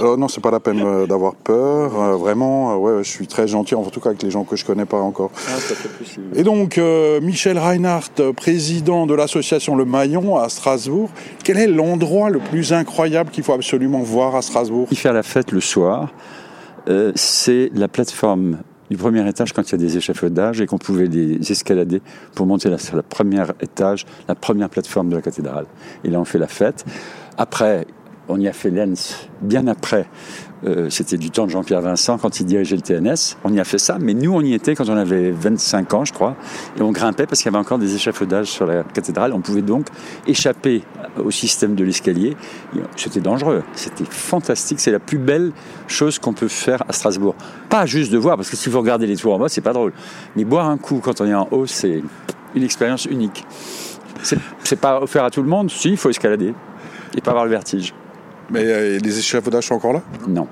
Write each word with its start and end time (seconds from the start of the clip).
Euh, 0.00 0.16
non, 0.16 0.28
c'est 0.28 0.40
pas 0.40 0.50
la 0.50 0.60
peine 0.60 0.82
euh, 0.84 1.06
d'avoir 1.06 1.34
peur. 1.34 2.00
Euh, 2.00 2.16
vraiment, 2.16 2.76
ouais, 2.76 3.02
je 3.02 3.08
suis 3.08 3.26
très 3.26 3.46
gentil, 3.46 3.74
en 3.74 3.84
tout 3.84 4.00
cas 4.00 4.10
avec 4.10 4.22
les 4.22 4.30
gens 4.30 4.44
que 4.44 4.56
je 4.56 4.64
connais 4.64 4.86
pas 4.86 4.98
encore. 4.98 5.30
Ah, 5.34 5.58
ça 5.58 5.74
fait 5.74 5.88
possible. 5.88 6.26
Et 6.34 6.42
donc, 6.42 6.78
euh, 6.78 7.20
Michel 7.20 7.58
Reinhardt, 7.58 8.32
président 8.36 9.06
de 9.06 9.14
l'association 9.14 9.76
Le 9.76 9.84
Maillon 9.84 10.36
à 10.36 10.48
Strasbourg, 10.48 11.10
quel 11.44 11.58
est 11.58 11.66
l'endroit 11.66 12.30
le 12.30 12.38
plus 12.38 12.72
incroyable 12.72 13.30
qu'il 13.30 13.44
faut 13.44 13.52
absolument 13.52 14.00
voir 14.00 14.36
à 14.36 14.42
Strasbourg? 14.42 14.88
Y 14.90 14.96
faire 14.96 15.12
la 15.12 15.22
fête 15.22 15.52
le 15.52 15.60
soir, 15.60 16.12
euh, 16.88 17.12
c'est 17.14 17.70
la 17.74 17.88
plateforme 17.88 18.58
du 18.90 18.96
premier 18.96 19.26
étage 19.28 19.52
quand 19.52 19.62
il 19.68 19.72
y 19.72 19.74
a 19.74 19.78
des 19.78 19.96
échafaudages 19.96 20.60
et 20.60 20.66
qu'on 20.66 20.78
pouvait 20.78 21.06
les 21.06 21.52
escalader 21.52 22.02
pour 22.34 22.46
monter 22.46 22.68
là, 22.68 22.78
sur 22.78 22.96
le 22.96 23.02
premier 23.02 23.44
étage, 23.60 24.04
la 24.26 24.34
première 24.34 24.68
plateforme 24.68 25.10
de 25.10 25.16
la 25.16 25.22
cathédrale. 25.22 25.66
Et 26.02 26.10
là, 26.10 26.18
on 26.18 26.24
fait 26.24 26.38
la 26.38 26.48
fête. 26.48 26.84
Après, 27.38 27.86
on 28.30 28.40
y 28.40 28.48
a 28.48 28.52
fait 28.52 28.70
Lens 28.70 29.28
bien 29.42 29.66
après. 29.66 30.06
Euh, 30.64 30.90
C'était 30.90 31.16
du 31.16 31.30
temps 31.30 31.46
de 31.46 31.50
Jean-Pierre 31.50 31.80
Vincent 31.80 32.18
quand 32.18 32.38
il 32.38 32.46
dirigeait 32.46 32.76
le 32.76 32.82
TNS. 32.82 33.36
On 33.44 33.52
y 33.52 33.60
a 33.60 33.64
fait 33.64 33.78
ça, 33.78 33.96
mais 33.98 34.14
nous, 34.14 34.32
on 34.32 34.42
y 34.42 34.52
était 34.52 34.74
quand 34.74 34.88
on 34.88 34.96
avait 34.96 35.30
25 35.30 35.94
ans, 35.94 36.04
je 36.04 36.12
crois, 36.12 36.36
et 36.78 36.82
on 36.82 36.92
grimpait 36.92 37.26
parce 37.26 37.40
qu'il 37.40 37.50
y 37.50 37.54
avait 37.54 37.64
encore 37.64 37.78
des 37.78 37.94
échafaudages 37.94 38.48
sur 38.48 38.66
la 38.66 38.82
cathédrale. 38.84 39.32
On 39.32 39.40
pouvait 39.40 39.62
donc 39.62 39.86
échapper 40.26 40.82
au 41.16 41.30
système 41.30 41.74
de 41.74 41.84
l'escalier. 41.84 42.36
C'était 42.96 43.20
dangereux, 43.20 43.62
c'était 43.74 44.04
fantastique. 44.04 44.80
C'est 44.80 44.92
la 44.92 44.98
plus 44.98 45.18
belle 45.18 45.52
chose 45.88 46.18
qu'on 46.18 46.34
peut 46.34 46.48
faire 46.48 46.84
à 46.88 46.92
Strasbourg. 46.92 47.34
Pas 47.68 47.86
juste 47.86 48.12
de 48.12 48.18
voir, 48.18 48.36
parce 48.36 48.50
que 48.50 48.56
si 48.56 48.68
vous 48.68 48.78
regardez 48.78 49.06
les 49.06 49.16
tours 49.16 49.34
en 49.34 49.38
bas, 49.38 49.48
c'est 49.48 49.62
pas 49.62 49.72
drôle. 49.72 49.92
Mais 50.36 50.44
boire 50.44 50.68
un 50.68 50.76
coup 50.76 51.00
quand 51.02 51.20
on 51.20 51.26
est 51.26 51.34
en 51.34 51.48
haut, 51.50 51.66
c'est 51.66 52.02
une 52.54 52.62
expérience 52.62 53.06
unique. 53.06 53.44
C'est 54.22 54.78
pas 54.78 55.00
offert 55.00 55.24
à 55.24 55.30
tout 55.30 55.42
le 55.42 55.48
monde, 55.48 55.70
si, 55.70 55.88
il 55.88 55.96
faut 55.96 56.10
escalader 56.10 56.52
et 57.16 57.20
pas 57.20 57.30
avoir 57.30 57.44
le 57.44 57.50
vertige. 57.50 57.94
Mais 58.50 58.62
euh, 58.64 58.98
les 58.98 59.18
échafaudages 59.18 59.66
sont 59.66 59.74
encore 59.74 59.92
là? 59.92 60.02
Non. 60.28 60.46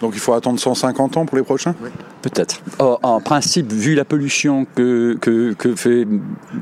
Donc 0.00 0.12
il 0.14 0.20
faut 0.20 0.32
attendre 0.32 0.60
150 0.60 1.16
ans 1.16 1.26
pour 1.26 1.36
les 1.36 1.42
prochains? 1.42 1.74
Peut-être. 2.22 2.60
En, 2.78 2.98
en 3.02 3.20
principe, 3.20 3.72
vu 3.72 3.94
la 3.96 4.04
pollution 4.04 4.64
que, 4.76 5.16
que, 5.20 5.52
que 5.54 5.74
fait, 5.74 6.06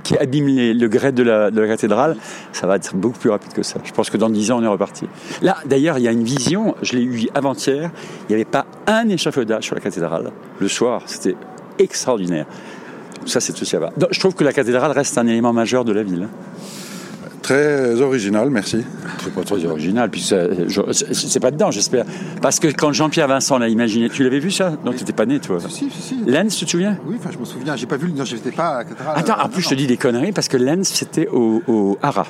qui 0.05 0.17
abîme 0.17 0.47
les- 0.47 0.73
le 0.75 0.89
grès 0.89 1.13
de 1.13 1.23
la, 1.23 1.51
de 1.51 1.61
la 1.61 1.67
cathédrale, 1.67 2.17
ça 2.53 2.67
va 2.67 2.77
être 2.77 2.95
beaucoup 2.97 3.19
plus 3.19 3.29
rapide 3.31 3.53
que 3.53 3.63
ça. 3.63 3.79
Je 3.85 3.93
pense 3.93 4.09
que 4.09 4.17
dans 4.17 4.31
10 4.31 4.53
ans, 4.53 4.59
on 4.61 4.63
est 4.63 4.67
reparti. 4.69 5.07
Là, 5.43 5.57
d'ailleurs, 5.67 5.99
il 5.99 6.05
y 6.05 6.09
a 6.09 6.13
une 6.13 6.25
vision, 6.25 6.75
je 6.83 6.95
l'ai 6.97 7.03
eue 7.03 7.29
avant-hier, 7.35 7.91
il 8.23 8.29
n'y 8.31 8.35
avait 8.37 8.45
pas 8.47 8.65
un 8.87 9.07
échafaudage 9.11 9.65
sur 9.65 9.75
la 9.75 9.81
cathédrale. 9.83 10.31
Le 10.59 10.69
soir, 10.69 11.03
c'était 11.07 11.37
extraordinaire. 11.79 12.47
Ça, 13.27 13.41
c'est 13.41 13.61
aussi 13.61 13.77
à 13.77 13.81
voir. 13.81 13.93
Donc, 13.99 14.11
Je 14.13 14.21
trouve 14.21 14.35
que 14.35 14.45
la 14.45 14.53
cathédrale 14.55 14.93
reste 14.93 15.19
un 15.19 15.27
élément 15.27 15.53
majeur 15.53 15.85
de 15.85 15.93
la 15.93 16.03
ville. 16.03 16.29
Très 17.47 18.01
original, 18.01 18.51
merci. 18.51 18.85
C'est 19.23 19.33
pas 19.33 19.43
très 19.45 19.65
original, 19.65 20.11
puis 20.11 20.21
c'est 20.21 21.39
pas 21.41 21.53
dedans, 21.53 21.71
j'espère. 21.71 22.05
Parce 22.43 22.59
que 22.59 22.67
quand 22.67 22.93
Jean-Pierre 22.93 23.29
Vincent 23.29 23.57
l'a 23.59 23.69
imaginé, 23.69 24.09
tu 24.11 24.25
l'avais 24.25 24.41
vu 24.41 24.51
ça? 24.51 24.73
Non, 24.85 24.91
tu 24.91 24.99
n'étais 24.99 25.13
pas 25.13 25.27
né, 25.27 25.39
toi. 25.39 25.59
Si, 25.61 25.89
si, 25.89 26.03
si. 26.03 26.17
Lens, 26.27 26.57
tu 26.57 26.65
te 26.65 26.71
souviens? 26.73 26.99
Oui, 27.07 27.15
enfin, 27.21 27.31
je 27.33 27.39
me 27.39 27.45
souviens. 27.45 27.77
J'ai 27.77 27.87
pas 27.87 27.99
vu. 27.99 28.11
Non, 28.11 28.25
j'étais 28.25 28.51
pas 28.51 28.67
à 28.71 28.79
la 28.79 28.85
cathédrale. 28.85 29.15
Attends, 29.17 29.39
Euh, 29.39 29.45
en 29.45 29.49
plus, 29.49 29.63
je 29.63 29.69
te 29.69 29.75
dis 29.77 29.87
des 29.87 29.97
conneries 29.97 30.33
parce 30.33 30.49
que 30.49 30.57
Lens, 30.57 30.89
c'était 30.89 31.29
au, 31.29 31.63
au 31.69 31.97
Hara. 32.03 32.27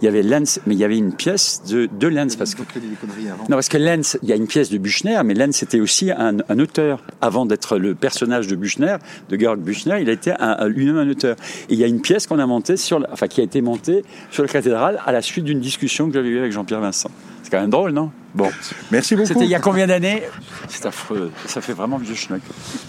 Il 0.00 0.04
y 0.04 0.08
avait 0.08 0.22
Lens, 0.22 0.60
mais 0.66 0.74
il 0.74 0.78
y 0.78 0.84
avait 0.84 0.96
une 0.98 1.12
pièce 1.12 1.62
de, 1.68 1.88
de 1.92 2.06
Lens. 2.08 2.36
Parce 2.36 2.54
que, 2.54 2.62
avant. 2.62 3.42
non, 3.44 3.56
parce 3.56 3.68
que 3.68 3.78
Lens, 3.78 4.16
il 4.22 4.28
y 4.28 4.32
a 4.32 4.36
une 4.36 4.46
pièce 4.46 4.70
de 4.70 4.78
Buchner, 4.78 5.20
mais 5.24 5.34
Lens 5.34 5.62
était 5.62 5.80
aussi 5.80 6.10
un, 6.12 6.36
un 6.48 6.58
auteur. 6.58 7.02
Avant 7.20 7.46
d'être 7.46 7.78
le 7.78 7.94
personnage 7.94 8.46
de 8.46 8.56
Buchner, 8.56 8.96
de 9.28 9.38
Georg 9.38 9.58
Buchner, 9.58 9.98
il 10.00 10.08
a 10.08 10.12
été 10.12 10.30
un- 10.32 10.56
un- 10.58 10.68
lui-même 10.68 10.96
un 10.98 11.08
auteur. 11.08 11.36
Et 11.68 11.74
il 11.74 11.78
y 11.78 11.84
a 11.84 11.88
une 11.88 12.00
pièce 12.00 12.26
qu'on 12.26 12.38
a 12.38 12.46
montée 12.46 12.76
sur, 12.76 13.04
enfin, 13.12 13.26
qui 13.26 13.40
a 13.40 13.44
été 13.44 13.60
montée 13.60 14.04
sur 14.30 14.42
la 14.42 14.48
cathédrale 14.48 15.00
à 15.04 15.12
la 15.12 15.22
suite 15.22 15.44
d'une 15.44 15.60
discussion 15.60 16.06
que 16.08 16.14
j'avais 16.14 16.28
eue 16.28 16.38
avec 16.38 16.52
Jean-Pierre 16.52 16.80
Vincent. 16.80 17.10
C'est 17.42 17.50
quand 17.50 17.60
même 17.60 17.70
drôle, 17.70 17.92
non? 17.92 18.10
Bon. 18.38 18.50
Merci 18.92 19.16
beaucoup. 19.16 19.26
C'était 19.26 19.44
il 19.44 19.50
y 19.50 19.54
a 19.56 19.58
combien 19.58 19.88
d'années 19.88 20.22
C'est 20.68 20.86
affreux. 20.86 21.32
Ça 21.46 21.60
fait 21.60 21.72
vraiment 21.72 21.98
vieux 21.98 22.14
schnock. 22.14 22.40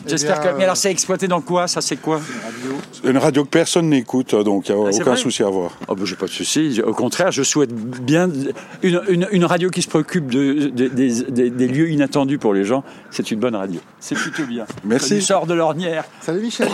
J'espère 0.05 0.39
bien, 0.41 0.51
que. 0.51 0.57
Mais 0.57 0.63
alors, 0.65 0.77
c'est 0.77 0.91
exploité 0.91 1.27
dans 1.27 1.41
quoi 1.41 1.67
Ça, 1.67 1.81
c'est 1.81 1.95
quoi 1.97 2.21
Une 3.03 3.17
radio 3.17 3.43
que 3.45 3.49
personne 3.49 3.89
n'écoute, 3.89 4.35
donc 4.35 4.69
il 4.69 4.75
n'y 4.75 4.81
a 4.81 4.89
Ah, 4.91 4.95
aucun 5.01 5.15
souci 5.15 5.41
à 5.41 5.49
voir. 5.49 5.71
Oh 5.87 5.95
ben, 5.95 6.05
j'ai 6.05 6.15
pas 6.15 6.27
de 6.27 6.31
souci. 6.31 6.79
Au 6.85 6.93
contraire, 6.93 7.31
je 7.31 7.41
souhaite 7.41 7.73
bien 7.73 8.29
une, 8.83 9.01
une, 9.09 9.27
une 9.31 9.45
radio 9.45 9.71
qui 9.71 9.81
se 9.81 9.87
préoccupe 9.87 10.29
de, 10.29 10.69
de- 10.69 10.87
des, 10.87 11.23
des- 11.23 11.49
des 11.49 11.67
lieux 11.67 11.89
inattendus 11.89 12.37
pour 12.37 12.53
les 12.53 12.63
gens. 12.63 12.83
C'est 13.09 13.31
une 13.31 13.39
bonne 13.39 13.55
radio. 13.55 13.79
C'est 13.99 14.13
plutôt 14.15 14.43
bien. 14.45 14.65
Merci. 14.85 15.09
Ça 15.09 15.15
lui 15.15 15.21
sort 15.23 15.47
de 15.47 15.55
l'ornière. 15.55 16.03
Salut 16.21 16.41
Michel. 16.41 16.69